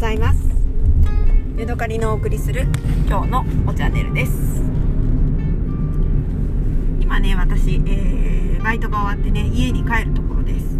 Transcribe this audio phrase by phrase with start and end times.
[0.00, 0.38] ざいます。
[1.58, 2.62] ヤドカリのお送りする
[3.06, 4.62] 今日のおチャンネルです。
[7.02, 10.78] 今ね私、えー、バイトが終わってね家に帰るところです。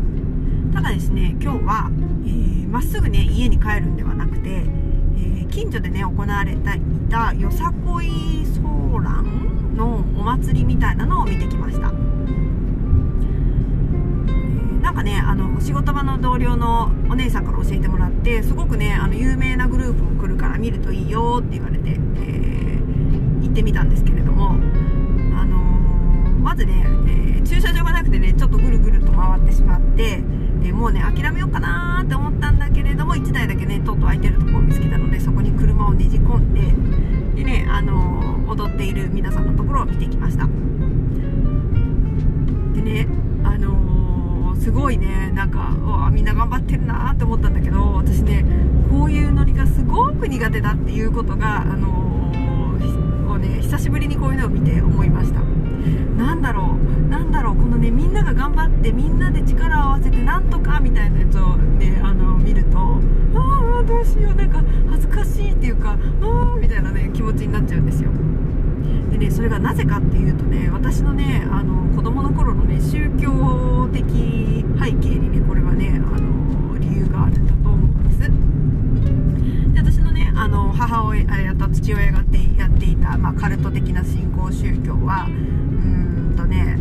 [0.73, 1.91] ただですね今日はま、
[2.25, 6.63] えー、っすぐね家に帰るんではなくて、えー、近所でね行われてい
[7.11, 8.07] たよさこい
[8.47, 11.93] ソーランのお祭りみたいなのを見てきました。
[14.91, 30.25] なんかねあの仕事場の同僚のお姉さんから教えてもらってすごくねあの有名なグループも来るから見るといいよって言われて、えー、行ってみたんですけれども、あのー、まずね、えー、駐車場がなくてねちょっとぐるぐると回ってしまって、
[30.65, 40.49] えもうね諦めようかなって思ったんだけれども1台だけねとっとう空いてるとこを見つけたのでそこに車をねじ込んででね、あの踊っている皆さんのところを見てきました。
[42.75, 43.07] でね
[43.45, 43.90] あの
[44.61, 45.33] すごいね。
[45.35, 48.45] なんかわみんな頑張ってるなって思ったんだけど私ね
[48.91, 55.41] こういうノリがすごく苦手だっていうことがあのー、ね久しぶりにこういうのを見て思いました。
[55.41, 57.09] なんだろう。
[57.09, 57.57] なんだろう。
[57.57, 62.79] このねみんなが頑張ってみんなで力を合わせてなんとかみたいなやつをねあの見ると
[63.35, 64.35] ああどうしよう。
[64.35, 68.11] なんか恥ずかしいっていうかああみたいなね気持ちになっちゃうんですよ。
[69.21, 74.03] ねそれがなぜかっていうとね私のねあの子供の頃のね宗教的
[74.81, 78.21] 背景にねこれはねあの理由があるんだと思うんです。
[79.75, 82.25] で私のねあの母親と父親が
[82.57, 86.79] やっていた、まあ、カルト的な信仰宗教はうーんとね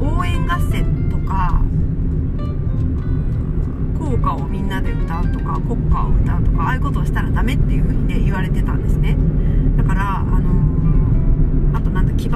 [0.00, 1.62] 応援合戦とか
[3.98, 9.18] 校歌をみんなで歌うとか国歌を歌うとかああいうことをしたらダメっていう風にね言われてたんですね。
[9.76, 10.35] だから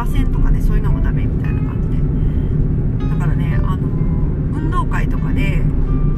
[0.07, 3.11] となんとかねそういうのもダメみたいな感じで。
[3.11, 3.89] だからねあの
[4.57, 5.63] 運動会とかで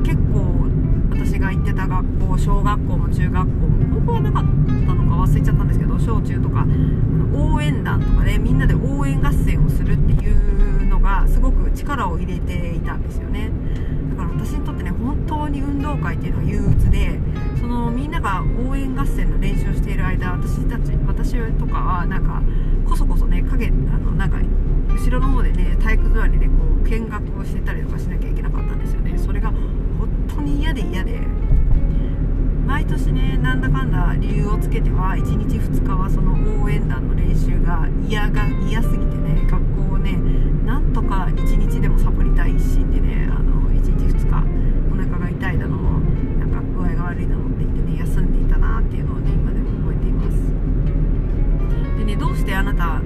[0.04, 0.68] 結構
[1.10, 4.44] 私が行ってた学校小学校も中学校も高校はなかっ
[4.86, 6.66] たのか忘れちゃったんですけど小中とか
[7.34, 13.50] 応援団とかで、ね、みんなで応援合戦をするっていうのがすごく力を入れていたんですよね。
[14.10, 17.18] だから私にとってね本当に運動会っていうのは憂鬱で
[17.58, 20.92] そのみんなが応援合戦の練習をしている間私たち
[21.32, 22.42] 私とかはなんか
[22.86, 24.36] こそこそね影あのなんか
[24.92, 26.52] 後ろの方でね体育座りでこ
[26.84, 29.16] う見学をしてたりとかしなきゃいけなかったんですよね。
[29.16, 31.20] それが本当に嫌で嫌で。
[32.66, 38.46] 毎年ねなんだかんだ理由をつけては1日2日はその応援団の練習が嫌が
[52.42, 53.00] してあなたあ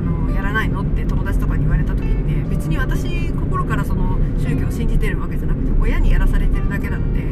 [0.00, 0.82] のやらないの？
[0.82, 7.22] って友達とかに言われた時にね別に私心からその宗教を信じてるわけじゃなくて親にやらされてるだけなので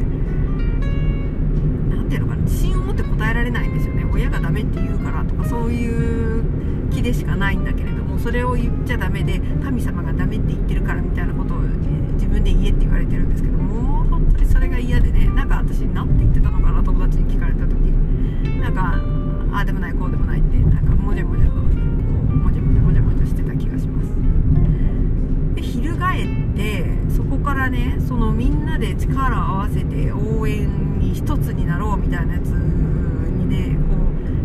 [1.95, 4.07] 何ていうのかな自信を持って答えられないんですよね。
[4.11, 15.27] 親がダメって言うからとかそういう気でしかないんだけれどもそれを言っちゃダメで神様がダメって言ってるからみたいなことを、自分で言えって言われてるんですけどもう本当にそれが嫌でね。
[15.29, 17.75] なんか私何て言ってたのかな友達に聞かれた時。
[18.63, 19.14] なんか
[19.55, 24.09] ああでもないこうでもないってなんかもじゃもじゃとこうもじゃもじゃもじゃもじゃしてた気がします。
[25.55, 26.85] で翻って
[27.15, 33.95] そこからねそのみんなで力を合わせて応援に一つになろうみたいなやつにねこ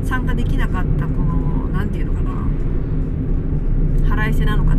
[0.03, 2.29] う参加できなかったこの何て言うのかな
[4.09, 4.78] 腹いせなのかな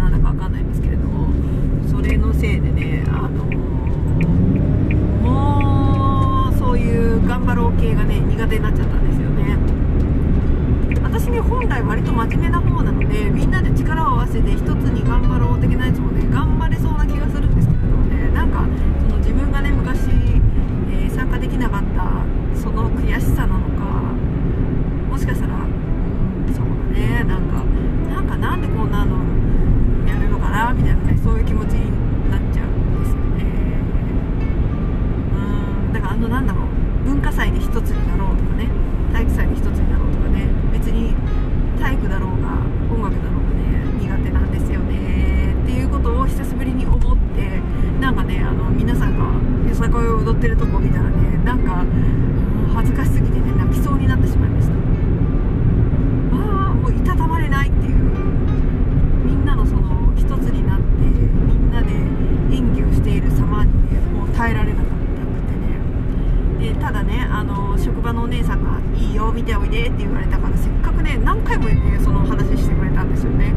[67.40, 73.54] あの職場のお姉さんが「いいよ見ておいで」って言われたからせっかくね何回もねその話してくれたんですよね。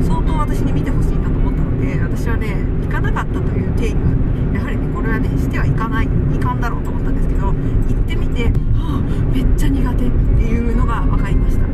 [0.00, 3.98] 相当私に見てほしいなと思ったので私はね行かなかったというテイク
[4.56, 7.54] やはりねこれはねしてはいかないいかんだろうと思ったんですけど行っ
[8.08, 11.66] てみて、はあ、めっちゃ苦手っていうのが分かりました。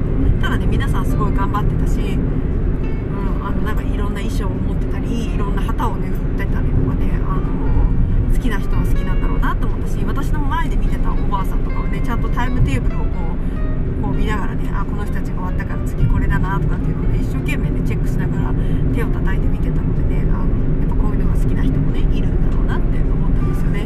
[0.43, 8.00] ただね皆さんすごい頑張ってたし、うん、あのなんかいろんな衣装を持ってたりいろんな旗をね振ってたりとかねあの
[8.40, 18.54] 好きな人は好きなんだろうなと思ったし私の前で見てたおばあさんとかはねちゃんとタイムテーブルをこうこう見ながらねあこの人たちが終わったから次これだなとかっていうのをね一生懸命ねチェックしながら
[18.96, 23.84] 手を叩いて見てたのでねあやっぱこういうのが好きな人もねいるんだろうなって思ったんですよね。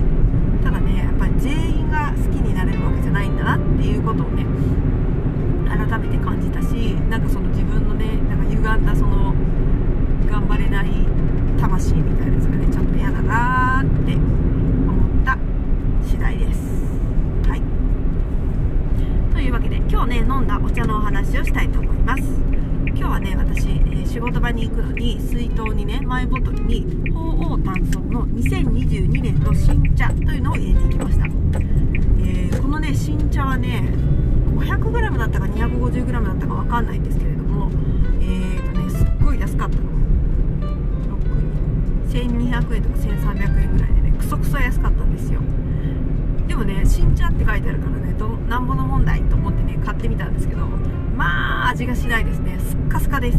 [0.63, 1.51] ただねやっぱり全
[1.83, 4.47] 員が好きになれるわけじゃないんだなっていうことをね
[5.67, 9.35] 改めて感じたしなんかその自分のねなんか歪んだその
[10.31, 10.95] 頑張れない
[11.59, 15.39] 魂みたいなやつがねちょっと嫌だなーって思った
[16.07, 16.61] 次第です
[17.49, 17.63] はい
[19.35, 22.23] というわけで今日ね飲んだお茶のお話をしたいと思います。
[22.89, 33.95] 今日はね私、えー、仕事場に行くのに水筒にねマイボトルに鳳凰炭素の2022年の新茶というのを入れていきました、えー、このね新茶はね
[34.55, 37.71] 500g だったか 250g だったか分かんないんですけれども
[38.21, 39.85] えーとねすっごい安かったの。
[42.11, 45.41] 1200円とか1300円ぐらいでねクソクソ安かったんですよ。
[46.55, 50.65] でもね新茶って書いてあるからねどなんぼの問題と思ってね買ってみたんですけど
[51.17, 52.61] まあ味がしないですね。
[52.61, 53.37] スッカスカです。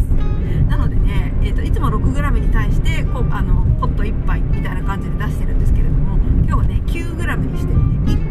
[0.68, 7.74] なのでね、えーと、いつも 6g に対してこあのポット1杯みたいな感じで出してるんですけれども今日はね 9g にして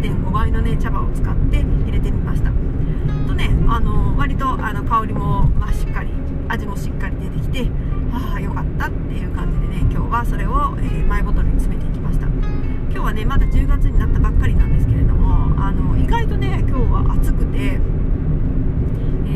[0.02, 2.50] 1.5倍のね茶葉を使って入れてみました。
[2.50, 6.10] とねあの割とあの香りも、まあ、しっかり
[6.48, 7.70] 味もしっかり出てきて
[8.12, 12.03] ああよかったっていう感じでね今日はそれを、えー、マイボトルに詰めていきました
[12.94, 17.78] 今日はねまだ10月になったばっかりなんですけれどもあの意外とね今日は暑くて、え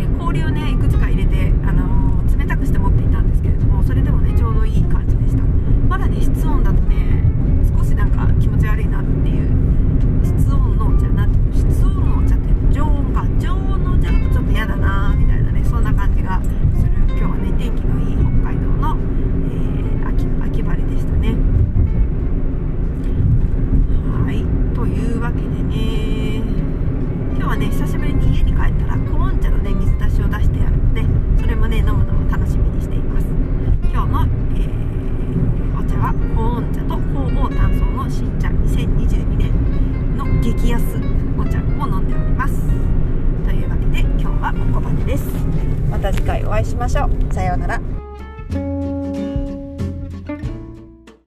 [0.06, 5.42] ー、氷をねいくつか入れて、あの冷たくして持っていたんですけれどもそれでもねちょうどいい感じでした。
[5.88, 7.24] まだね室温だとね
[7.76, 8.30] 少しなんか
[40.62, 40.82] 激安
[41.38, 42.54] お茶を飲んでおります。
[43.44, 45.24] というわけで今日はここまでです。
[45.88, 47.32] また次回お会いしましょう。
[47.32, 47.97] さようなら。